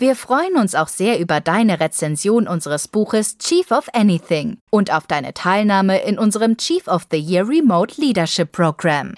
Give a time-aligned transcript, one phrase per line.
[0.00, 5.08] Wir freuen uns auch sehr über deine Rezension unseres Buches Chief of Anything und auf
[5.08, 9.16] deine Teilnahme in unserem Chief of the Year Remote Leadership Program.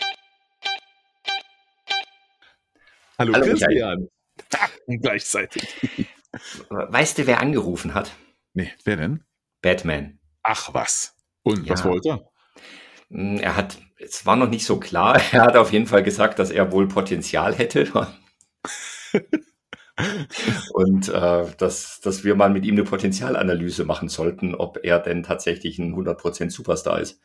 [3.18, 4.08] Hallo, Hallo, Christian.
[5.02, 6.08] Gleichzeitig.
[6.70, 8.12] Weißt du, wer angerufen hat?
[8.54, 9.22] Nee, wer denn?
[9.60, 10.18] Batman.
[10.42, 11.14] Ach was.
[11.42, 11.72] Und Ja.
[11.74, 12.30] was wollte er?
[13.10, 16.38] Hm, Er hat, es war noch nicht so klar, er hat auf jeden Fall gesagt,
[16.38, 17.90] dass er wohl Potenzial hätte.
[20.72, 25.22] Und äh, dass, dass wir mal mit ihm eine Potenzialanalyse machen sollten, ob er denn
[25.22, 27.20] tatsächlich ein 100% Superstar ist.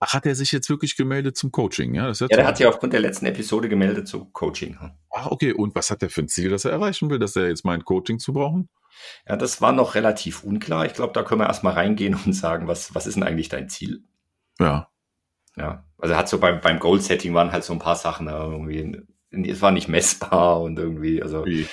[0.00, 1.94] Ach, hat er sich jetzt wirklich gemeldet zum Coaching?
[1.94, 4.76] Ja, das Ja, der hat sich aufgrund der letzten Episode gemeldet zu Coaching.
[5.10, 5.52] Ach, okay.
[5.52, 7.84] Und was hat er für ein Ziel, das er erreichen will, dass er jetzt meint,
[7.84, 8.68] Coaching zu brauchen?
[9.28, 10.86] Ja, das war noch relativ unklar.
[10.86, 13.68] Ich glaube, da können wir erstmal reingehen und sagen, was, was ist denn eigentlich dein
[13.68, 14.02] Ziel?
[14.58, 14.88] Ja.
[15.56, 18.32] Ja, also er hat so beim, beim Goal-Setting waren halt so ein paar Sachen, äh,
[18.32, 19.00] irgendwie,
[19.44, 21.66] es war nicht messbar und irgendwie, also Wie?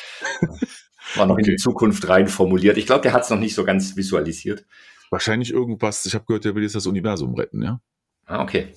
[1.16, 1.52] war noch in Okay.
[1.52, 2.78] die Zukunft rein formuliert.
[2.78, 4.66] Ich glaube, der hat es noch nicht so ganz visualisiert.
[5.10, 7.82] Wahrscheinlich irgendwas, ich habe gehört, der will jetzt das Universum retten, ja?
[8.26, 8.74] Ah, okay.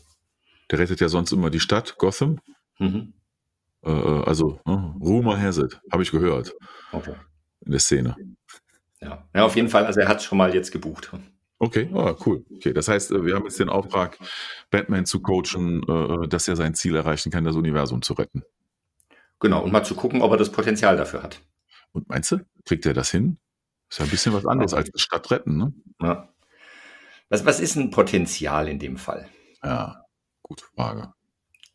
[0.70, 2.40] Der rettet ja sonst immer die Stadt, Gotham.
[2.78, 3.12] Mhm.
[3.84, 6.52] Äh, also, äh, Rumor has it, habe ich gehört
[6.92, 7.14] okay.
[7.64, 8.16] in der Szene.
[9.00, 9.28] Ja.
[9.34, 11.10] ja, auf jeden Fall, also er hat schon mal jetzt gebucht.
[11.58, 12.44] Okay, ah, cool.
[12.56, 14.18] Okay, das heißt, äh, wir haben jetzt den Auftrag,
[14.70, 18.42] Batman zu coachen, äh, dass er sein Ziel erreichen kann, das Universum zu retten.
[19.44, 21.38] Genau, und mal zu gucken, ob er das Potenzial dafür hat.
[21.92, 23.36] Und meinst du, kriegt er das hin?
[23.90, 25.74] Ist ja ein bisschen was anderes als das Stadt retten, ne?
[26.00, 26.32] Ja.
[27.28, 29.28] Was, was ist ein Potenzial in dem Fall?
[29.62, 30.06] Ja,
[30.42, 31.12] gute Frage.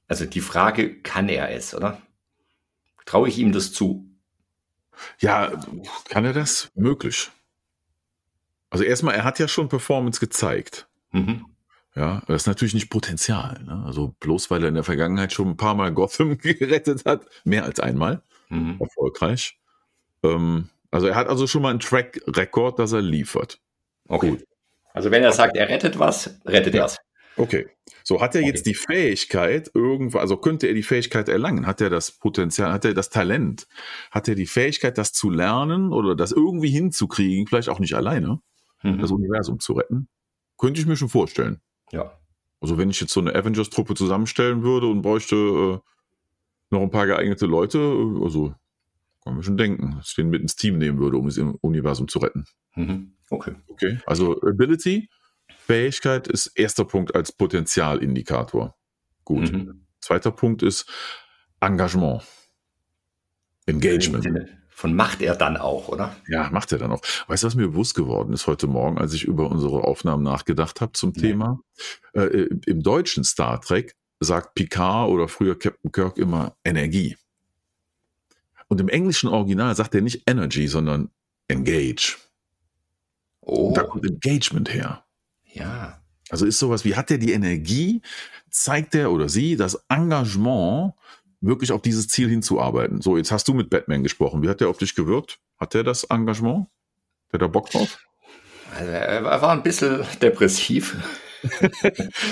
[0.07, 2.01] Also die Frage, kann er es, oder?
[3.05, 4.09] Traue ich ihm das zu?
[5.19, 5.51] Ja,
[6.05, 6.71] kann er das?
[6.73, 7.29] Möglich.
[8.71, 10.89] Also erstmal, er hat ja schon Performance gezeigt.
[11.11, 11.45] Mhm.
[11.95, 13.61] Ja, das ist natürlich nicht Potenzial.
[13.63, 13.83] Ne?
[13.85, 17.63] Also bloß weil er in der Vergangenheit schon ein paar Mal Gotham gerettet hat, mehr
[17.65, 18.77] als einmal, Mhm.
[18.79, 19.59] erfolgreich.
[20.23, 23.59] Ähm, also er hat also schon mal einen Track-Rekord, dass er liefert.
[24.07, 24.31] Okay.
[24.31, 24.43] Gut.
[24.93, 26.81] Also wenn er sagt, er rettet was, rettet Ja.
[26.81, 26.97] er es.
[27.37, 27.67] Okay.
[28.03, 28.49] So, hat er Okay.
[28.49, 31.67] jetzt die Fähigkeit, irgendwo, also könnte er die Fähigkeit erlangen?
[31.67, 33.67] Hat er das Potenzial, hat er das Talent?
[34.11, 38.39] Hat er die Fähigkeit, das zu lernen oder das irgendwie hinzukriegen, vielleicht auch nicht alleine,
[38.83, 38.99] Mhm.
[38.99, 40.07] das Universum zu retten?
[40.57, 41.61] Könnte ich mir schon vorstellen.
[41.91, 42.17] Ja.
[42.61, 45.79] Also, wenn ich jetzt so eine Avengers-Truppe zusammenstellen würde und bräuchte äh,
[46.71, 48.53] noch ein paar geeignete Leute, äh, also
[49.23, 52.07] kann man schon denken, dass ich den mit ins Team nehmen würde, um das Universum
[52.07, 52.45] zu retten.
[52.75, 53.13] Mhm.
[53.29, 53.55] Okay.
[53.67, 53.99] Okay.
[54.05, 55.09] Also Ability,
[55.57, 58.75] Fähigkeit ist erster Punkt als Potenzialindikator.
[59.23, 59.51] Gut.
[59.51, 59.85] Mhm.
[60.01, 60.89] Zweiter Punkt ist
[61.59, 62.23] Engagement.
[63.65, 64.25] Engagement.
[64.79, 66.15] Von macht er dann auch, oder?
[66.29, 67.01] Ja, macht er dann auch.
[67.27, 70.79] Weißt du, was mir bewusst geworden ist heute Morgen, als ich über unsere Aufnahmen nachgedacht
[70.79, 71.21] habe zum Ja.
[71.21, 71.59] Thema?
[72.13, 77.17] Äh, äh, Im deutschen Star Trek sagt Picard oder früher Captain Kirk immer Energie.
[78.69, 81.09] Und im englischen Original sagt er nicht Energy, sondern
[81.49, 82.15] Engage.
[83.41, 85.03] Oh, Und da kommt Engagement her.
[85.43, 86.01] ja.
[86.31, 88.01] Also ist sowas wie, hat er die Energie,
[88.51, 90.93] zeigt er oder sie das Engagement,
[91.41, 93.01] wirklich auf dieses Ziel hinzuarbeiten?
[93.01, 94.41] So, jetzt hast du mit Batman gesprochen.
[94.43, 95.39] Wie hat der auf dich gewirkt?
[95.59, 96.67] Hat der das Engagement?
[97.27, 97.97] Hat der da Bock drauf?
[98.75, 100.95] Also er war ein bisschen depressiv.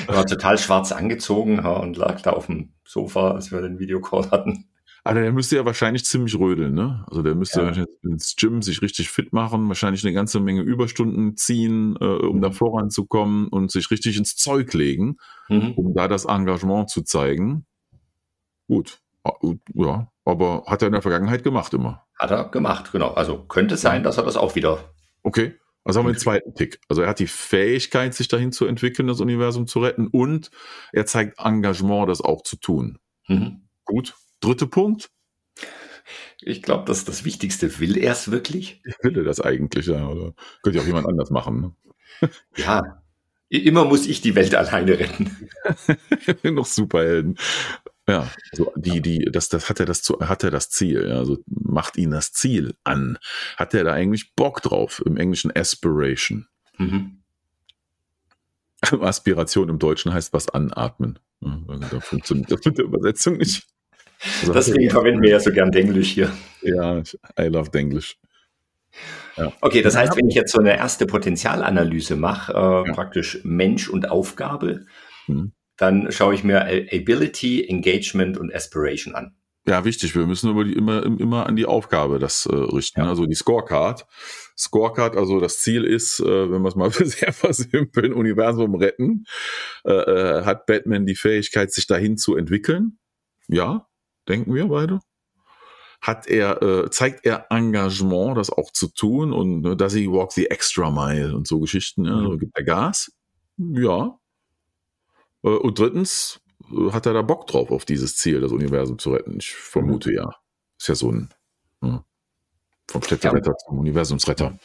[0.07, 3.79] er war total schwarz angezogen ja, und lag da auf dem Sofa, als wir den
[3.79, 4.65] Videocall hatten.
[5.03, 7.05] Aber der müsste ja wahrscheinlich ziemlich rödeln, ne?
[7.07, 7.85] Also der müsste Ja.
[8.03, 12.41] ins Gym sich richtig fit machen, wahrscheinlich eine ganze Menge Überstunden ziehen, äh, um Mhm.
[12.41, 15.15] da voranzukommen und sich richtig ins Zeug legen,
[15.47, 15.71] Mhm.
[15.77, 17.65] um da das Engagement zu zeigen.
[18.67, 18.99] Gut.
[19.73, 22.05] Ja, aber hat er in der Vergangenheit gemacht immer.
[22.17, 23.13] Hat er gemacht, genau.
[23.13, 24.93] Also könnte sein, dass er das auch wieder.
[25.23, 25.55] Okay.
[25.83, 26.79] Also haben wir den zweiten Tick.
[26.89, 30.51] Also er hat die Fähigkeit, sich dahin zu entwickeln, das Universum zu retten und
[30.91, 32.99] er zeigt Engagement, das auch zu tun.
[33.27, 33.61] Mhm.
[33.85, 34.15] Gut.
[34.41, 35.09] Dritter Punkt.
[36.41, 37.79] Ich glaube, das ist das Wichtigste.
[37.79, 38.81] Will er es wirklich?
[38.85, 40.07] Ich will das eigentlich, ja.
[40.07, 41.75] Oder könnte ja auch jemand anders machen.
[42.55, 43.01] Ja.
[43.53, 45.37] I- Immer muss ich die Welt alleine retten.
[46.43, 46.51] Ne?
[46.51, 47.37] Noch Superhelden.
[48.09, 51.15] Ja, also die, die, das, das hat er das zu, hat er das Ziel, ja,
[51.17, 53.17] also macht ihn das Ziel an.
[53.57, 55.01] Hat er da eigentlich Bock drauf?
[55.05, 56.47] Im Englischen Aspiration.
[56.77, 57.21] Mhm.
[59.01, 61.19] Aspiration im Deutschen heißt was anatmen.
[61.41, 61.57] Ja,
[61.91, 63.67] Da funktioniert das mit der Übersetzung nicht.
[64.41, 66.31] Also Deswegen er- verwenden wir ja so gern Englisch hier.
[66.61, 66.99] Ja,
[67.39, 68.17] I love English.
[69.61, 72.93] Okay, das heißt, wenn ich jetzt so eine erste Potenzialanalyse mache, äh, Ja.
[72.93, 74.85] praktisch Mensch und Aufgabe,
[75.27, 75.51] Mhm.
[75.77, 79.35] Dann schaue ich mir Ability, Engagement und Aspiration an.
[79.67, 80.15] Ja, wichtig.
[80.15, 83.01] Wir müssen über die, immer, immer an die Aufgabe das äh, richten.
[83.01, 83.09] Ja.
[83.09, 84.07] Also die Scorecard.
[84.57, 89.25] Scorecard, also das Ziel ist, äh, wenn wir es mal sehr versimpeln, Universum retten,
[89.83, 92.97] äh, äh, hat Batman die Fähigkeit, sich dahin zu entwickeln.
[93.49, 93.87] Ja,
[94.29, 94.99] denken wir beide.
[95.99, 100.31] Hat er, äh, zeigt er Engagement, das auch zu tun und ne, dass he walk
[100.31, 102.39] the extra mile und so Geschichten, ja, mhm.
[102.39, 103.11] gibt er Gas.
[103.57, 104.17] Ja.
[105.47, 106.39] Äh, und drittens,
[106.91, 109.37] hat er da Bock drauf, auf dieses Ziel, das Universum zu retten?
[109.39, 110.29] Ich vermute ja.
[110.77, 111.29] Ist ja so ein
[111.81, 112.01] hm,
[112.89, 113.57] vom Städteretter ja.
[113.57, 114.59] zum Universumsretter.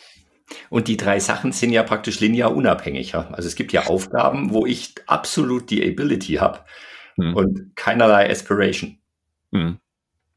[0.69, 3.15] Und die drei Sachen sind ja praktisch linear unabhängig.
[3.15, 6.61] Also es gibt ja Aufgaben, wo ich absolut die Ability habe
[7.17, 7.35] hm.
[7.35, 8.99] und keinerlei Aspiration.
[9.53, 9.79] Hm.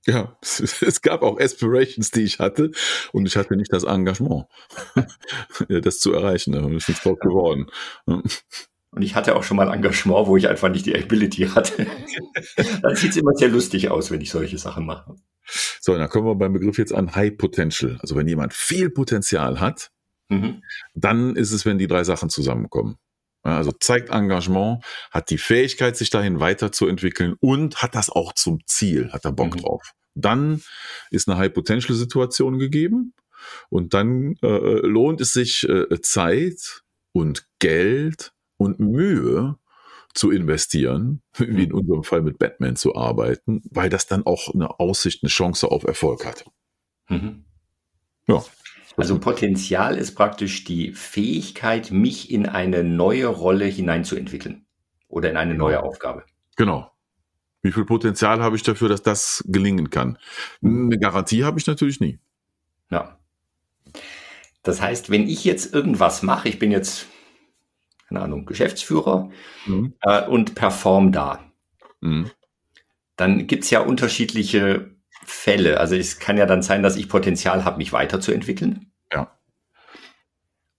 [0.06, 2.72] Ja, es gab auch Aspirations, die ich hatte
[3.12, 4.46] und ich hatte nicht das Engagement,
[5.70, 6.54] das zu erreichen.
[6.54, 7.68] Da ist nichts draus geworden.
[8.96, 11.86] Und ich hatte auch schon mal Engagement, wo ich einfach nicht die Ability hatte.
[12.82, 15.16] dann sieht es immer sehr lustig aus, wenn ich solche Sachen mache.
[15.82, 17.98] So, dann kommen wir beim Begriff jetzt an High Potential.
[18.02, 19.92] Also wenn jemand viel Potenzial hat,
[20.30, 20.64] mhm.
[20.94, 22.96] dann ist es, wenn die drei Sachen zusammenkommen.
[23.44, 29.12] Also zeigt Engagement, hat die Fähigkeit, sich dahin weiterzuentwickeln und hat das auch zum Ziel,
[29.12, 29.60] hat er Bock mhm.
[29.60, 29.92] drauf.
[30.16, 30.64] Dann
[31.12, 33.14] ist eine High-Potential-Situation gegeben
[33.70, 36.82] und dann äh, äh lohnt es sich äh, Zeit
[37.12, 39.58] und Geld und Mühe
[40.14, 41.76] zu investieren, wie in mhm.
[41.76, 45.84] unserem Fall mit Batman zu arbeiten, weil das dann auch eine Aussicht, eine Chance auf
[45.84, 46.46] Erfolg hat.
[47.10, 47.46] Mhm.
[48.28, 48.44] Ja.
[48.98, 54.66] Also Potenzial ist praktisch die Fähigkeit, mich in eine neue Rolle hineinzuentwickeln
[55.10, 55.66] oder in eine genau.
[55.66, 56.24] neue Aufgabe.
[56.56, 56.92] Genau.
[57.62, 60.18] Wie viel Potenzial habe ich dafür, dass das gelingen kann?
[60.64, 62.20] Eine Garantie habe ich natürlich nie.
[62.90, 63.20] Ja.
[64.64, 67.08] Das heißt, wenn ich jetzt irgendwas mache, ich bin jetzt
[68.08, 69.30] keine Ahnung, Geschäftsführer
[69.66, 69.94] mhm.
[70.02, 71.40] äh, und perform da.
[72.02, 72.30] Mhm.
[73.16, 74.92] Dann gibt's ja unterschiedliche
[75.26, 75.80] Fälle.
[75.80, 78.92] Also es kann ja dann sein, dass ich Potenzial habe, mich weiterzuentwickeln.
[79.12, 79.32] Ja.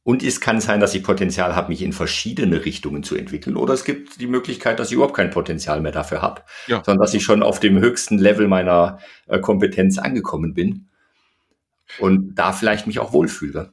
[0.02, 3.56] Und es kann sein, dass ich Potenzial habe, mich in verschiedene Richtungen zu entwickeln.
[3.56, 6.82] Oder es gibt die Möglichkeit, dass ich überhaupt kein Potenzial mehr dafür habe, ja.
[6.84, 10.88] sondern dass ich schon auf dem höchsten Level meiner äh, Kompetenz angekommen bin
[11.99, 13.72] und da vielleicht mich auch wohlfühle.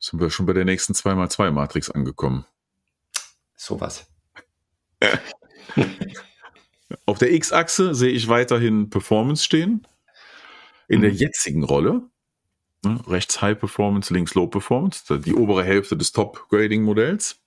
[0.00, 2.46] Sind wir schon bei der nächsten 2x2-Matrix angekommen.
[3.60, 4.10] Sowas.
[7.04, 9.86] Auf der X-Achse sehe ich weiterhin Performance stehen.
[10.88, 11.02] In mhm.
[11.02, 12.08] der jetzigen Rolle,
[12.82, 17.38] ne, rechts High Performance, links Low Performance, die obere Hälfte des Top-Grading-Modells.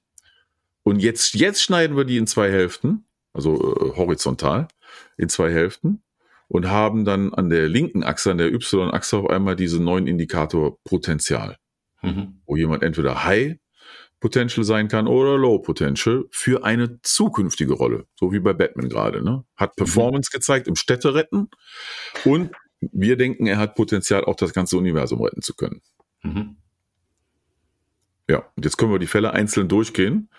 [0.83, 4.67] Und jetzt, jetzt schneiden wir die in zwei Hälften, also äh, horizontal,
[5.17, 6.03] in zwei Hälften
[6.47, 10.77] und haben dann an der linken Achse, an der Y-Achse auf einmal diesen neuen Indikator
[10.83, 11.57] Potenzial,
[12.03, 12.39] mhm.
[12.45, 13.57] wo jemand entweder High
[14.23, 19.21] Potential sein kann oder Low Potential für eine zukünftige Rolle, so wie bei Batman gerade.
[19.21, 19.43] Ne?
[19.57, 19.83] Hat mhm.
[19.83, 20.37] Performance mhm.
[20.37, 21.49] gezeigt im Städte retten
[22.23, 25.81] und wir denken, er hat Potenzial, auch das ganze Universum retten zu können.
[26.21, 26.55] Mhm.
[28.29, 30.29] Ja, und jetzt können wir die Fälle einzeln durchgehen.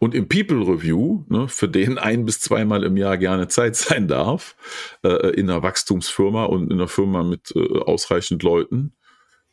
[0.00, 4.08] Und im People Review, ne, für den ein bis zweimal im Jahr gerne Zeit sein
[4.08, 4.56] darf,
[5.04, 8.94] äh, in einer Wachstumsfirma und in einer Firma mit äh, ausreichend Leuten,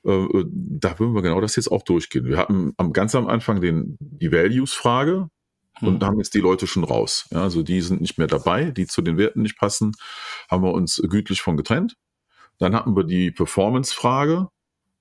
[0.05, 2.25] da würden wir genau das jetzt auch durchgehen.
[2.25, 5.29] Wir hatten am, ganz am Anfang den, die Values-Frage
[5.81, 5.99] und hm.
[5.99, 7.27] da haben jetzt die Leute schon raus.
[7.31, 9.93] Ja, also die sind nicht mehr dabei, die zu den Werten nicht passen,
[10.49, 11.95] haben wir uns gütlich von getrennt.
[12.59, 14.47] Dann hatten wir die Performance-Frage,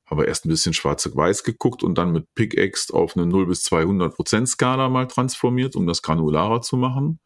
[0.07, 3.62] haben wir erst ein bisschen schwarz-weiß geguckt und dann mit Pickaxe auf eine 0 bis
[3.64, 7.21] 200 Prozent Skala mal transformiert, um das granularer zu machen.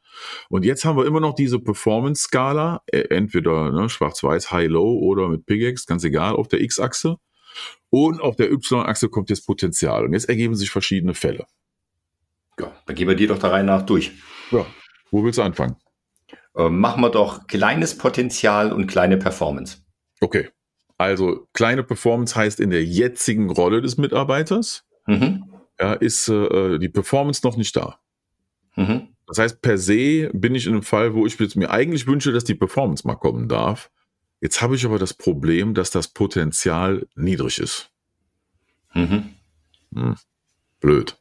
[0.49, 5.47] Und jetzt haben wir immer noch diese Performance-Skala, äh, entweder ne, schwarz-weiß, high-low oder mit
[5.47, 7.17] Pickaxe, ganz egal, auf der X-Achse.
[7.91, 10.05] Und auf der Y-Achse kommt jetzt Potenzial.
[10.05, 11.47] Und jetzt ergeben sich verschiedene Fälle.
[12.59, 14.12] Ja, dann gehen wir die doch der Reihe nach durch.
[14.50, 14.67] Ja,
[15.11, 15.77] wo willst du anfangen?
[16.57, 19.79] Ähm, machen wir doch kleines Potenzial und kleine Performance.
[20.21, 20.49] Okay.
[20.99, 25.45] Also kleine Performance heißt in der jetzigen Rolle des Mitarbeiters mhm.
[25.79, 28.00] ja, ist äh, die Performance noch nicht da.
[28.75, 29.09] Mhm.
[29.29, 32.45] Das heißt, per se bin ich in einem Fall, wo ich mir eigentlich wünsche, dass
[32.45, 33.91] die Performance mal kommen darf.
[34.40, 37.90] Jetzt habe ich aber das Problem, dass das Potenzial niedrig ist.
[38.95, 39.35] Mhm.
[39.95, 40.16] Hm.
[40.80, 41.16] Blöd.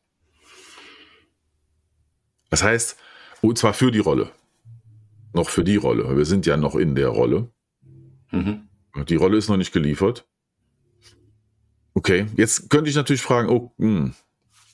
[2.50, 2.98] Das heißt,
[3.42, 4.32] und zwar für die Rolle.
[5.34, 6.16] Noch für die Rolle.
[6.16, 7.50] Wir sind ja noch in der Rolle.
[8.32, 8.68] Mhm.
[9.08, 10.28] Die Rolle ist noch nicht geliefert.
[11.94, 14.14] Okay, jetzt könnte ich natürlich fragen, oh, hm,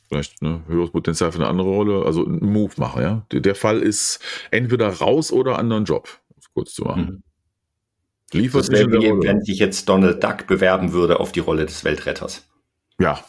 [0.10, 3.26] vielleicht ne, höheres Potenzial für eine andere Rolle, also einen Move machen, ja.
[3.32, 4.20] Der, der Fall ist
[4.52, 6.20] entweder raus oder anderen Job,
[6.54, 7.06] kurz zu machen.
[7.06, 7.24] Mhm.
[8.34, 11.84] Liefert das wäre wie, wenn sich jetzt Donald Duck bewerben würde auf die Rolle des
[11.84, 12.48] Weltretters.
[13.00, 13.24] Ja.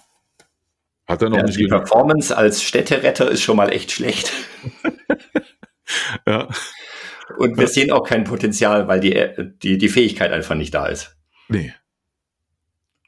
[1.06, 4.32] Hat er noch ja, nicht Die Performance als Städteretter ist schon mal echt schlecht.
[6.26, 6.48] ja.
[7.36, 9.28] Und wir sehen auch kein Potenzial, weil die,
[9.62, 11.16] die, die Fähigkeit einfach nicht da ist.
[11.48, 11.74] Nee.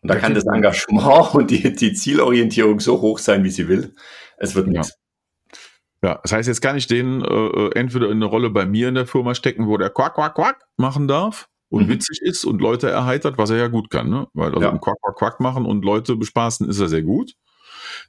[0.03, 3.69] Und da, da kann das Engagement und die, die Zielorientierung so hoch sein, wie sie
[3.69, 3.95] will.
[4.37, 4.99] Es wird nichts.
[6.03, 8.89] Ja, das heißt, jetzt kann ich den äh, äh, entweder in eine Rolle bei mir
[8.89, 11.93] in der Firma stecken, wo der Quack, Quack, Quack machen darf und mhm.
[11.93, 14.27] witzig ist und Leute erheitert, was er ja gut kann, ne?
[14.33, 14.79] Weil also ja.
[14.79, 17.35] Quack, Quack, Quack machen und Leute bespaßen ist er sehr gut.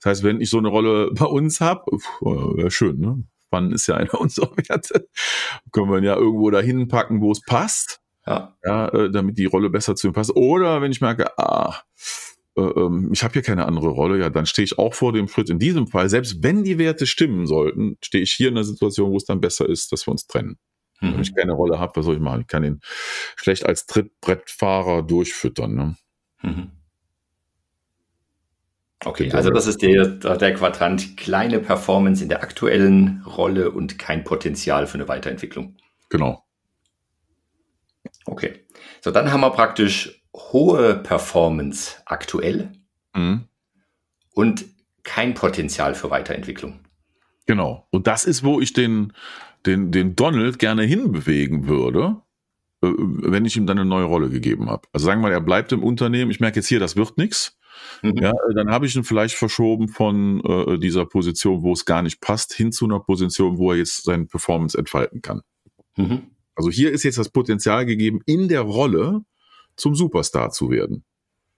[0.01, 1.83] Das heißt, wenn ich so eine Rolle bei uns habe,
[2.21, 3.23] wäre schön, ne?
[3.49, 5.07] Wann ist ja einer unserer Werte.
[5.71, 8.01] Können wir ihn ja irgendwo dahin packen, wo es passt.
[8.25, 8.57] Ja.
[8.65, 10.35] ja äh, damit die Rolle besser zu ihm passt.
[10.35, 11.81] Oder wenn ich merke, ah,
[12.57, 15.27] äh, ähm, ich habe hier keine andere Rolle, ja, dann stehe ich auch vor dem
[15.27, 15.49] Schritt.
[15.49, 19.11] In diesem Fall, selbst wenn die Werte stimmen sollten, stehe ich hier in einer Situation,
[19.11, 20.57] wo es dann besser ist, dass wir uns trennen.
[20.99, 21.13] Mhm.
[21.13, 22.41] Wenn ich keine Rolle habe, was soll ich machen?
[22.41, 22.81] Ich kann ihn
[23.35, 25.75] schlecht als Trittbrettfahrer durchfüttern.
[25.75, 25.95] Ne?
[26.41, 26.71] Mhm.
[29.05, 34.23] Okay, also das ist der, der Quadrant kleine Performance in der aktuellen Rolle und kein
[34.23, 35.77] Potenzial für eine Weiterentwicklung.
[36.09, 36.43] Genau.
[38.25, 38.65] Okay.
[39.01, 42.71] So, dann haben wir praktisch hohe Performance aktuell
[43.13, 43.47] mhm.
[44.33, 44.65] und
[45.03, 46.79] kein Potenzial für Weiterentwicklung.
[47.45, 47.87] Genau.
[47.91, 49.13] Und das ist, wo ich den,
[49.67, 52.21] den, den Donald gerne hinbewegen würde,
[52.81, 54.87] äh, wenn ich ihm dann eine neue Rolle gegeben habe.
[54.93, 56.31] Also sagen wir mal, er bleibt im Unternehmen.
[56.31, 57.57] Ich merke jetzt hier, das wird nichts.
[58.01, 58.17] Mhm.
[58.17, 62.21] Ja, dann habe ich ihn vielleicht verschoben von äh, dieser Position, wo es gar nicht
[62.21, 65.41] passt, hin zu einer Position, wo er jetzt seine Performance entfalten kann.
[65.95, 66.31] Mhm.
[66.55, 69.21] Also hier ist jetzt das Potenzial gegeben, in der Rolle
[69.75, 71.03] zum Superstar zu werden,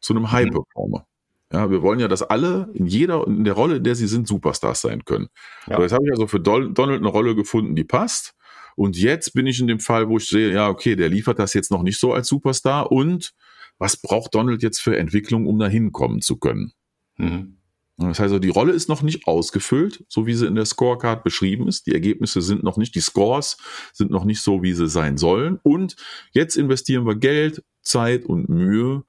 [0.01, 0.31] zu einem mhm.
[0.31, 1.05] High-Performer.
[1.51, 4.27] Ja, wir wollen ja, dass alle in jeder, in der Rolle, in der sie sind,
[4.27, 5.29] Superstars sein können.
[5.67, 5.77] Ja.
[5.77, 8.35] So, jetzt habe ich also für Donald eine Rolle gefunden, die passt.
[8.75, 11.53] Und jetzt bin ich in dem Fall, wo ich sehe, ja, okay, der liefert das
[11.53, 12.91] jetzt noch nicht so als Superstar.
[12.91, 13.33] Und
[13.77, 16.73] was braucht Donald jetzt für Entwicklung, um da hinkommen zu können?
[17.17, 17.57] Mhm.
[17.97, 21.23] Das heißt also, die Rolle ist noch nicht ausgefüllt, so wie sie in der Scorecard
[21.23, 21.85] beschrieben ist.
[21.85, 23.57] Die Ergebnisse sind noch nicht, die Scores
[23.91, 25.59] sind noch nicht so, wie sie sein sollen.
[25.63, 25.97] Und
[26.31, 29.03] jetzt investieren wir Geld, Zeit und Mühe,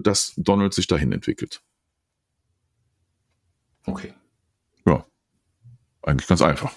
[0.00, 1.62] dass Donald sich dahin entwickelt.
[3.86, 4.12] Okay.
[4.84, 5.06] Ja,
[6.02, 6.74] eigentlich ganz einfach.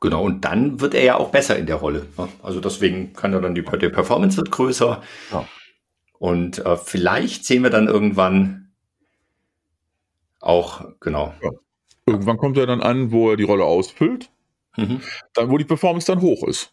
[0.00, 2.06] Genau, und dann wird er ja auch besser in der Rolle.
[2.18, 2.28] Ne?
[2.42, 5.02] Also deswegen kann er dann die, die Performance wird größer.
[5.32, 5.48] Ja.
[6.18, 8.72] Und äh, vielleicht sehen wir dann irgendwann
[10.40, 11.34] auch, genau.
[11.42, 11.50] Ja.
[12.06, 14.30] Irgendwann kommt er dann an, wo er die Rolle ausfüllt,
[14.76, 15.00] mhm.
[15.34, 16.72] dann, wo die Performance dann hoch ist.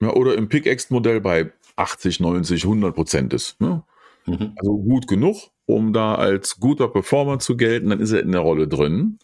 [0.00, 3.60] Ja, oder im Pickaxe-Modell bei 80, 90, 100 Prozent ist.
[3.60, 3.82] Ne?
[4.26, 4.52] Mhm.
[4.56, 8.40] Also gut genug, um da als guter Performer zu gelten, dann ist er in der
[8.40, 9.18] Rolle drin.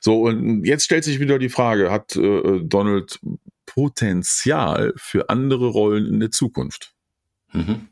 [0.00, 3.20] So, und jetzt stellt sich wieder die Frage, hat äh, Donald
[3.66, 6.94] Potenzial für andere Rollen in der Zukunft?
[7.52, 7.88] Mhm.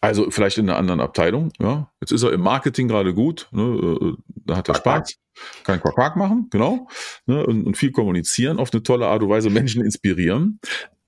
[0.00, 1.50] Also vielleicht in einer anderen Abteilung.
[1.58, 1.90] Ja.
[2.00, 3.48] Jetzt ist er im Marketing gerade gut.
[3.52, 4.12] Ne, äh,
[4.44, 5.16] da hat er Spaß.
[5.64, 6.88] Kann Quark, Quark machen, genau.
[7.24, 10.60] Ne, und, und, viel kommunizieren, auf eine tolle Art und Weise Menschen inspirieren.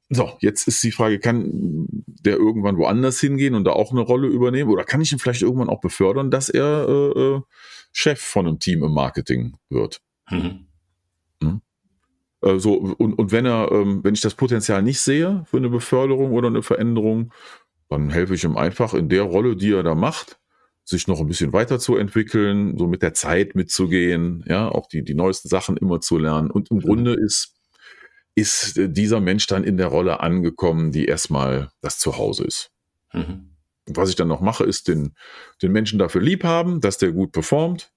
[0.09, 4.29] So, jetzt ist die Frage, kann der irgendwann woanders hingehen und da auch eine Rolle
[4.29, 4.71] übernehmen?
[4.71, 7.41] Oder kann ich ihn vielleicht irgendwann auch befördern, dass er äh, äh
[7.93, 10.01] Chef von einem Team im Marketing wird?
[10.31, 10.67] Mhm.
[11.43, 11.61] Hm?
[12.43, 15.71] Äh, so, und, und wenn er, ähm, wenn ich das Potenzial nicht sehe für eine
[15.71, 17.33] Beförderung oder eine Veränderung,
[17.89, 20.39] dann helfe ich ihm einfach in der Rolle, die er da macht,
[20.85, 25.49] sich noch ein bisschen weiterzuentwickeln, so mit der Zeit mitzugehen, ja, auch die, die neuesten
[25.49, 26.51] Sachen immer zu lernen.
[26.51, 26.83] Und im mhm.
[26.83, 27.56] Grunde ist,
[28.37, 32.71] ist dieser Mensch dann in der Rolle angekommen, die erstmal das Zuhause ist.
[33.13, 33.51] Mhm.
[33.87, 35.15] Was ich dann noch mache, ist den,
[35.63, 37.93] den Menschen dafür lieb haben, dass der gut performt,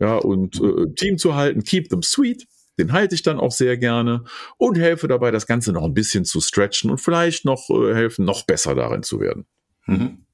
[0.00, 2.46] ja, und äh, Team zu halten, keep them sweet,
[2.78, 4.24] den halte ich dann auch sehr gerne
[4.56, 8.24] und helfe dabei, das Ganze noch ein bisschen zu stretchen und vielleicht noch äh, helfen,
[8.24, 9.46] noch besser darin zu werden.
[9.86, 10.24] Mhm.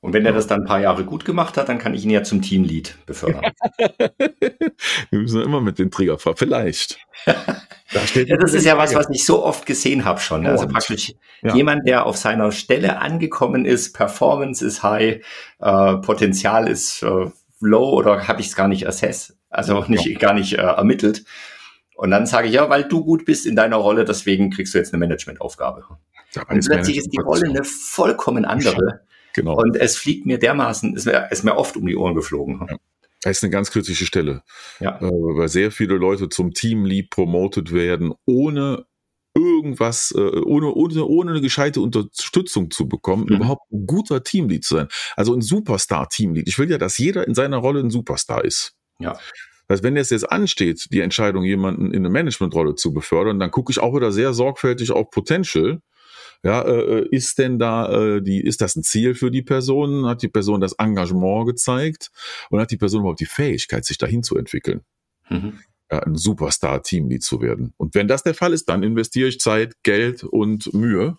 [0.00, 2.10] Und wenn er das dann ein paar Jahre gut gemacht hat, dann kann ich ihn
[2.10, 3.42] ja zum Teamlead befördern.
[5.10, 6.36] Wir müssen immer mit den Trigger fahren.
[6.36, 6.98] Vielleicht.
[7.90, 10.42] Da ja, das ist ja was, was ich so oft gesehen habe schon.
[10.42, 10.50] Ne?
[10.50, 11.54] Also praktisch ja.
[11.54, 15.24] jemand, der auf seiner Stelle angekommen ist, Performance ist high,
[15.58, 20.18] äh, Potenzial ist äh, low oder habe ich es gar nicht assess, also nicht, ja.
[20.18, 21.24] gar nicht äh, ermittelt.
[21.96, 24.78] Und dann sage ich, ja, weil du gut bist in deiner Rolle, deswegen kriegst du
[24.78, 25.84] jetzt eine Managementaufgabe.
[26.48, 29.00] Und plötzlich ist die Rolle eine vollkommen andere.
[29.34, 29.56] Genau.
[29.56, 32.66] Und es fliegt mir dermaßen, ist mir, ist mir oft um die Ohren geflogen.
[32.68, 32.76] Ja.
[33.22, 34.42] Das ist eine ganz kritische Stelle.
[34.80, 34.98] Ja.
[34.98, 38.86] Äh, weil sehr viele Leute zum Teamlead promoted werden, ohne
[39.34, 43.36] irgendwas, äh, ohne, ohne, ohne eine gescheite Unterstützung zu bekommen, mhm.
[43.36, 44.88] überhaupt ein guter Teamlead zu sein.
[45.16, 46.48] Also ein Superstar-Teamlead.
[46.48, 48.74] Ich will ja, dass jeder in seiner Rolle ein Superstar ist.
[48.98, 49.12] Ja.
[49.66, 53.50] Das heißt, wenn es jetzt ansteht, die Entscheidung, jemanden in eine Managementrolle zu befördern, dann
[53.50, 55.80] gucke ich auch wieder sehr sorgfältig auf Potential.
[56.44, 60.06] Ja, äh, äh, ist denn da äh, die, ist das ein Ziel für die Person?
[60.06, 62.10] Hat die Person das Engagement gezeigt
[62.50, 64.82] und hat die Person überhaupt die Fähigkeit, sich dahin zu entwickeln?
[65.28, 65.58] Mhm.
[65.90, 67.74] ja, ein Superstar-Teamlead zu werden.
[67.76, 71.18] Und wenn das der Fall ist, dann investiere ich Zeit, Geld und Mühe,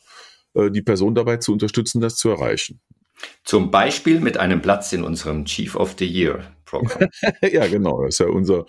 [0.55, 2.79] äh, die Person dabei zu unterstützen, das zu erreichen.
[3.43, 7.09] Zum Beispiel mit einem Platz in unserem Chief of the Year Programm.
[7.41, 8.03] ja, genau.
[8.03, 8.65] Das ist ja unser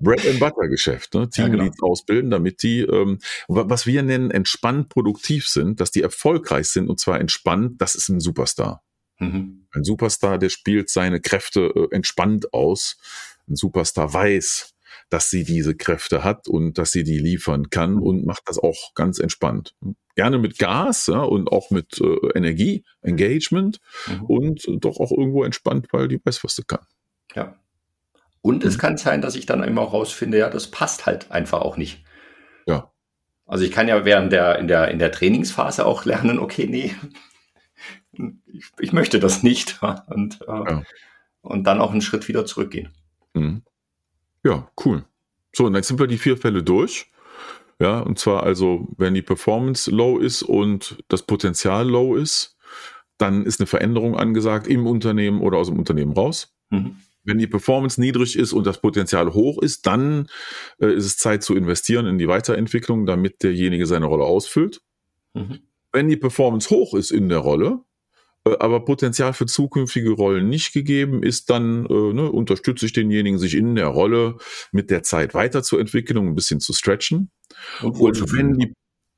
[0.00, 1.14] Bread and Butter Geschäft.
[1.14, 1.28] Ne?
[1.28, 1.90] Teamleads ja, genau.
[1.90, 3.18] ausbilden, damit die, ähm,
[3.48, 7.80] was wir nennen, entspannt produktiv sind, dass die erfolgreich sind und zwar entspannt.
[7.80, 8.82] Das ist ein Superstar.
[9.18, 9.66] Mhm.
[9.72, 12.96] Ein Superstar, der spielt seine Kräfte äh, entspannt aus.
[13.48, 14.74] Ein Superstar weiß,
[15.10, 18.94] dass sie diese Kräfte hat und dass sie die liefern kann und macht das auch
[18.94, 19.74] ganz entspannt.
[20.16, 24.24] Gerne mit Gas ja, und auch mit äh, Energie, Engagement mhm.
[24.24, 26.86] und doch auch irgendwo entspannt, weil die weiß, was sie kann.
[27.34, 27.56] Ja.
[28.40, 28.68] Und mhm.
[28.68, 32.04] es kann sein, dass ich dann immer rausfinde, ja, das passt halt einfach auch nicht.
[32.66, 32.92] Ja.
[33.46, 36.94] Also ich kann ja während der, in der, in der Trainingsphase auch lernen, okay, nee,
[38.46, 39.80] ich, ich möchte das nicht.
[40.08, 40.82] Und, äh, ja.
[41.42, 42.90] und dann auch einen Schritt wieder zurückgehen.
[43.34, 43.62] Mhm.
[44.44, 45.04] Ja, cool.
[45.54, 47.10] So, und jetzt sind wir die vier Fälle durch.
[47.78, 52.56] Ja, und zwar also, wenn die Performance low ist und das Potenzial low ist,
[53.18, 56.54] dann ist eine Veränderung angesagt im Unternehmen oder aus dem Unternehmen raus.
[56.70, 56.96] Mhm.
[57.24, 60.28] Wenn die Performance niedrig ist und das Potenzial hoch ist, dann
[60.78, 64.82] äh, ist es Zeit zu investieren in die Weiterentwicklung, damit derjenige seine Rolle ausfüllt.
[65.34, 65.60] Mhm.
[65.92, 67.80] Wenn die Performance hoch ist in der Rolle,
[68.46, 73.38] äh, aber Potenzial für zukünftige Rollen nicht gegeben ist, dann äh, ne, unterstütze ich denjenigen,
[73.38, 74.36] sich in der Rolle
[74.72, 77.30] mit der Zeit weiterzuentwickeln und ein bisschen zu stretchen.
[77.82, 78.72] Und, und, wenn die,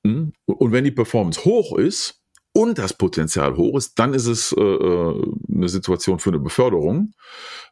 [0.06, 2.22] hm, und wenn die Performance hoch ist
[2.56, 7.12] und das Potenzial hoch ist, dann ist es äh, äh eine Situation für eine Beförderung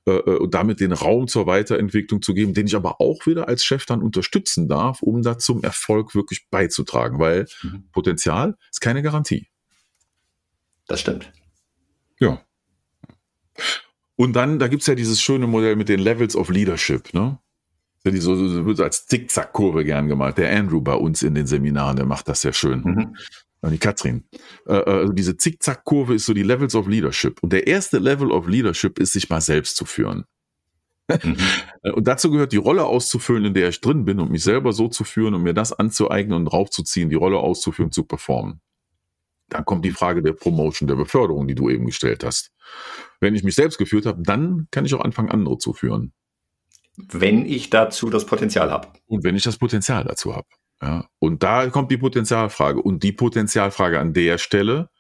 [0.05, 3.65] äh, und damit den Raum zur Weiterentwicklung zu geben, den ich aber auch wieder als
[3.65, 7.89] Chef dann unterstützen darf, um da zum Erfolg wirklich beizutragen, weil mhm.
[7.93, 9.49] Potenzial ist keine Garantie.
[10.87, 11.33] Das stimmt.
[12.21, 12.43] Ja.
[14.17, 17.39] Und dann, da gibt es ja dieses schöne Modell mit den Levels of Leadership, ne?
[18.07, 20.37] Die so, so wird als Zickzack-Kurve gern gemalt.
[20.37, 22.83] Der Andrew bei uns in den Seminaren, der macht das sehr schön.
[22.83, 23.17] Mhm.
[23.71, 24.25] Die Katrin.
[24.67, 27.43] Äh, äh, also diese Zickzack-Kurve ist so die Levels of Leadership.
[27.43, 30.25] Und der erste Level of Leadership ist, sich mal selbst zu führen.
[31.09, 31.37] Mhm.
[31.95, 34.89] Und dazu gehört die Rolle auszufüllen, in der ich drin bin und mich selber so
[34.89, 38.63] zu führen und mir das anzueignen und draufzuziehen, die Rolle auszuführen, zu performen.
[39.51, 42.53] Dann kommt die Frage der Promotion, der Beförderung, die du eben gestellt hast.
[43.21, 46.15] Wenn ich mich selbst geführt habe, dann kann ich auch anfangen, andere zu führen.
[46.97, 48.89] Wenn ich dazu das Potenzial habe.
[49.07, 50.47] Und wenn ich das Potenzial dazu habe.
[50.85, 51.09] Ja.
[51.19, 52.83] Und da kommt die Potenzialfrage.
[52.83, 54.91] Und die Potenzialfrage an der Stelle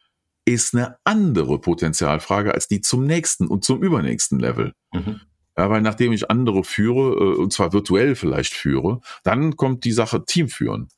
[0.46, 4.72] ist eine andere Potenzialfrage als die zum nächsten und zum übernächsten Level.
[4.92, 5.20] Mhm.
[5.58, 9.92] Ja, weil nachdem ich andere führe, äh, und zwar virtuell vielleicht führe, dann kommt die
[9.92, 10.88] Sache Team führen.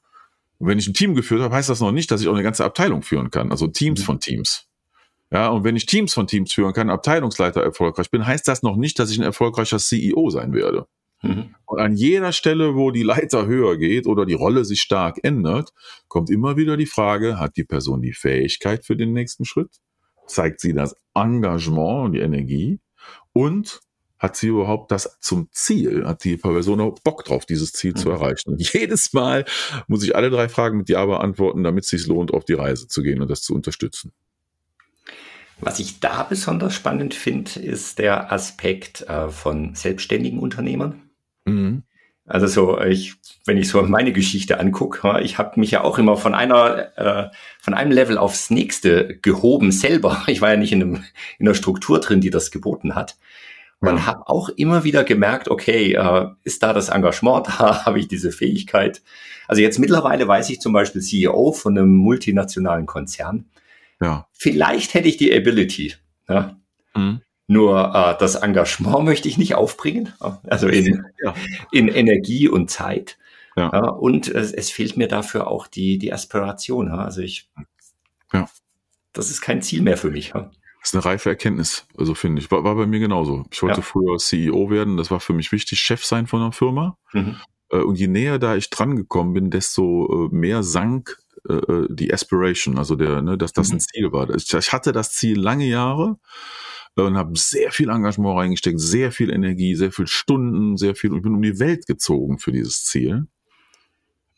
[0.58, 2.44] Und wenn ich ein Team geführt habe, heißt das noch nicht, dass ich auch eine
[2.44, 4.04] ganze Abteilung führen kann, also Teams mhm.
[4.04, 4.68] von Teams.
[5.32, 8.76] Ja, und wenn ich Teams von Teams führen kann, Abteilungsleiter erfolgreich bin, heißt das noch
[8.76, 10.86] nicht, dass ich ein erfolgreicher CEO sein werde.
[11.28, 11.54] Mhm.
[11.66, 15.72] Und an jeder Stelle, wo die Leiter höher geht oder die Rolle sich stark ändert,
[16.08, 19.70] kommt immer wieder die Frage, hat die Person die Fähigkeit für den nächsten Schritt?
[20.26, 22.80] Zeigt sie das Engagement und die Energie?
[23.32, 23.80] Und
[24.18, 26.06] hat sie überhaupt das zum Ziel?
[26.06, 27.96] Hat die Person auch Bock drauf, dieses Ziel mhm.
[27.96, 28.52] zu erreichen?
[28.52, 29.44] Und jedes Mal
[29.88, 32.88] muss ich alle drei Fragen mit Ja beantworten, damit es sich lohnt, auf die Reise
[32.88, 34.12] zu gehen und das zu unterstützen.
[35.58, 41.05] Was ich da besonders spannend finde, ist der Aspekt äh, von selbstständigen Unternehmern.
[41.46, 41.82] Mhm.
[42.28, 46.16] Also so, ich, wenn ich so meine Geschichte angucke, ich habe mich ja auch immer
[46.16, 47.30] von einer, äh,
[47.60, 50.24] von einem Level aufs nächste gehoben selber.
[50.26, 51.04] Ich war ja nicht in, einem,
[51.38, 53.16] in einer Struktur drin, die das geboten hat.
[53.78, 54.06] Man ja.
[54.06, 57.84] hat auch immer wieder gemerkt, okay, äh, ist da das Engagement da?
[57.84, 59.02] Habe ich diese Fähigkeit?
[59.46, 63.44] Also jetzt mittlerweile weiß ich zum Beispiel CEO von einem multinationalen Konzern.
[64.00, 64.26] Ja.
[64.32, 65.94] Vielleicht hätte ich die Ability.
[66.28, 66.56] Ja?
[66.94, 67.20] Mhm.
[67.48, 70.12] Nur äh, das Engagement möchte ich nicht aufbringen,
[70.44, 71.34] also in, ja.
[71.72, 73.18] in Energie und Zeit.
[73.56, 73.70] Ja.
[73.72, 76.88] ja und es, es, fehlt mir dafür auch die, die Aspiration.
[76.88, 76.98] Ja?
[76.98, 77.48] Also ich,
[78.32, 78.48] ja.
[79.12, 80.32] das ist kein Ziel mehr für mich.
[80.34, 80.50] Ja?
[80.80, 82.50] Das ist eine reife Erkenntnis, also finde ich.
[82.50, 83.44] War, war bei mir genauso.
[83.50, 86.98] Ich wollte früher CEO werden, das war für mich wichtig, Chef sein von einer Firma.
[87.12, 87.36] Mhm.
[87.70, 92.12] Äh, und je näher da ich dran gekommen bin, desto äh, mehr sank äh, die
[92.12, 93.76] Aspiration, also der, ne, dass das mhm.
[93.76, 94.30] ein Ziel war.
[94.30, 96.18] Ich hatte das Ziel lange Jahre
[97.04, 101.22] und habe sehr viel Engagement reingesteckt, sehr viel Energie, sehr viel Stunden, sehr viel und
[101.22, 103.26] bin um die Welt gezogen für dieses Ziel.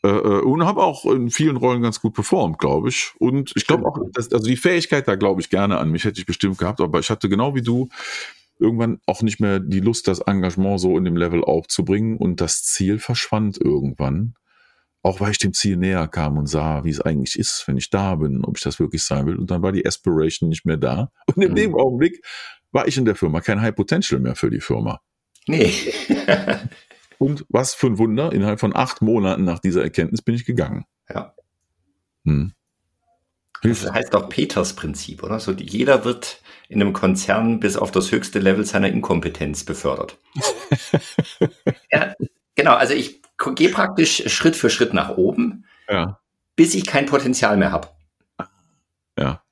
[0.03, 3.11] Äh, äh, und habe auch in vielen Rollen ganz gut performt, glaube ich.
[3.19, 6.19] Und ich glaube auch, dass, also die Fähigkeit, da glaube ich gerne an mich, hätte
[6.19, 7.89] ich bestimmt gehabt, aber ich hatte genau wie du
[8.59, 12.63] irgendwann auch nicht mehr die Lust, das Engagement so in dem Level aufzubringen und das
[12.63, 14.35] Ziel verschwand irgendwann.
[15.01, 17.89] Auch weil ich dem Ziel näher kam und sah, wie es eigentlich ist, wenn ich
[17.89, 19.37] da bin, ob ich das wirklich sein will.
[19.37, 21.11] Und dann war die Aspiration nicht mehr da.
[21.33, 21.55] Und in mhm.
[21.55, 22.25] dem Augenblick
[22.71, 25.01] war ich in der Firma kein High Potential mehr für die Firma.
[25.47, 25.73] Nee.
[27.17, 30.85] Und was für ein Wunder, innerhalb von acht Monaten nach dieser Erkenntnis bin ich gegangen.
[31.09, 31.33] Ja.
[32.25, 32.53] Hm.
[33.61, 35.39] Das heißt auch Peters Prinzip, oder?
[35.39, 40.17] So, jeder wird in einem Konzern bis auf das höchste Level seiner Inkompetenz befördert.
[41.91, 42.13] ja,
[42.55, 43.21] genau, also ich
[43.55, 46.19] gehe praktisch Schritt für Schritt nach oben, ja.
[46.55, 47.87] bis ich kein Potenzial mehr habe.
[49.17, 49.43] Ja.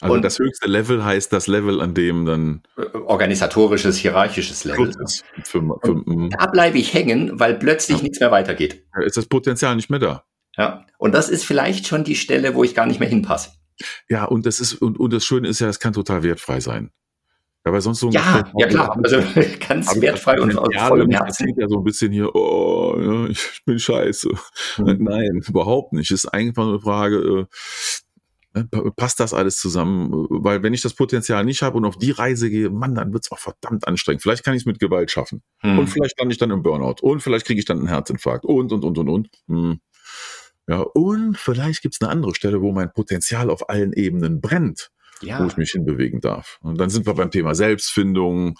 [0.00, 2.62] Also und das höchste Level heißt das Level, an dem dann
[2.92, 4.92] organisatorisches, hierarchisches Level.
[5.02, 5.24] Ist.
[5.44, 8.02] Für, für, da bleibe ich hängen, weil plötzlich ja.
[8.04, 8.86] nichts mehr weitergeht.
[8.94, 10.24] Da ist das Potenzial nicht mehr da.
[10.56, 10.86] Ja.
[10.98, 13.50] Und das ist vielleicht schon die Stelle, wo ich gar nicht mehr hinpasse.
[14.08, 16.90] Ja, und das ist, und, und das Schöne ist ja, es kann total wertfrei sein.
[17.68, 19.18] Ja, weil sonst so ein Ja, ja klar, also
[19.68, 21.52] ganz wertfrei und aus vollem Herzen.
[21.54, 24.30] ja so ein bisschen hier, oh, ja, ich bin scheiße.
[24.78, 24.96] Mhm.
[25.00, 26.10] Nein, überhaupt nicht.
[26.10, 27.46] Es ist einfach eine Frage,
[28.54, 30.26] äh, ne, passt das alles zusammen?
[30.30, 33.30] Weil wenn ich das Potenzial nicht habe und auf die Reise gehe, Mann, dann wird's
[33.30, 34.22] auch verdammt anstrengend.
[34.22, 35.42] Vielleicht kann ich es mit Gewalt schaffen.
[35.62, 35.80] Mhm.
[35.80, 37.02] Und vielleicht lande ich dann im Burnout.
[37.02, 38.46] Und vielleicht kriege ich dann einen Herzinfarkt.
[38.46, 39.28] Und, und, und, und, und.
[39.48, 39.80] Hm.
[40.68, 44.90] Ja, und vielleicht gibt es eine andere Stelle, wo mein Potenzial auf allen Ebenen brennt.
[45.22, 45.42] Ja.
[45.42, 46.58] wo ich mich hinbewegen darf.
[46.62, 48.56] Und dann sind wir beim Thema Selbstfindung,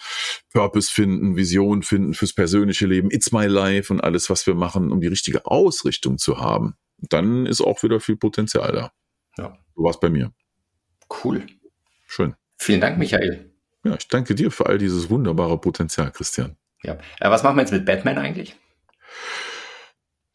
[0.51, 4.91] Purpose finden, Vision finden fürs persönliche Leben, It's My Life und alles, was wir machen,
[4.91, 6.75] um die richtige Ausrichtung zu haben.
[6.97, 8.91] Dann ist auch wieder viel Potenzial da.
[9.37, 9.57] Ja.
[9.75, 10.33] So war es bei mir.
[11.23, 11.45] Cool.
[12.05, 12.35] Schön.
[12.57, 13.53] Vielen Dank, Michael.
[13.83, 16.57] Ja, ich danke dir für all dieses wunderbare Potenzial, Christian.
[16.83, 16.97] Ja.
[17.19, 18.55] Äh, was machen wir jetzt mit Batman eigentlich?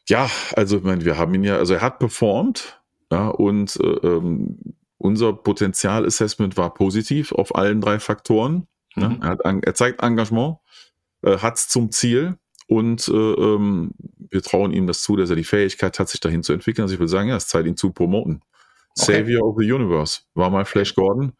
[0.08, 3.87] Ja, also ich meine, wir haben ihn ja, also er hat performt, ja, und äh,
[4.06, 4.58] ähm,
[4.98, 8.66] unser Potenzialassessment war positiv auf allen drei Faktoren.
[8.96, 9.02] Mhm.
[9.02, 10.59] Ja, er, hat, er zeigt Engagement,
[11.22, 13.92] äh, hat es zum Ziel und äh, ähm,
[14.30, 16.83] wir trauen ihm das zu, dass er die Fähigkeit hat, sich dahin zu entwickeln.
[16.83, 18.42] Also ich will sagen, ja, es ist Zeit, ihn zu promoten.
[18.96, 19.18] Okay.
[19.18, 21.33] Savior of the Universe war mal Flash Gordon.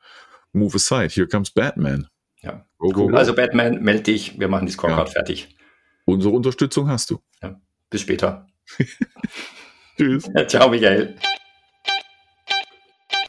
[0.53, 2.09] Move aside, here comes Batman.
[2.43, 3.17] Ja, go, go, go.
[3.17, 5.12] Also Batman, melde dich, wir machen die Scorecard ja.
[5.12, 5.57] fertig.
[6.05, 7.21] Unsere Unterstützung hast du.
[7.43, 7.61] Ja.
[7.90, 8.47] Bis später.
[9.97, 10.29] Tschüss.
[10.49, 11.17] Ciao, Michael.